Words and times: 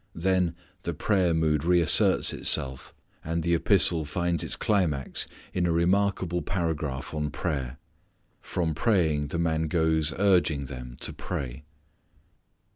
Then 0.15 0.55
the 0.81 0.95
prayer 0.95 1.31
mood 1.31 1.63
reasserts 1.63 2.33
itself, 2.33 2.91
and 3.23 3.43
the 3.43 3.53
epistle 3.53 4.03
finds 4.03 4.43
its 4.43 4.55
climax 4.55 5.27
in 5.53 5.67
a 5.67 5.71
remarkable 5.71 6.41
paragraph 6.41 7.13
on 7.13 7.29
prayer. 7.29 7.77
From 8.41 8.73
praying 8.73 9.27
the 9.27 9.37
man 9.37 9.67
goes 9.67 10.11
urging 10.17 10.65
them 10.65 10.97
to 11.01 11.13
pray. 11.13 11.65